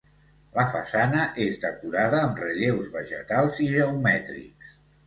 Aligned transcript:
La 0.53 0.63
façana 0.71 1.27
és 1.45 1.61
decorada 1.65 2.23
amb 2.29 2.43
relleus 2.45 2.91
vegetals 2.99 3.65
i 3.69 3.73
geomètrics. 3.79 4.79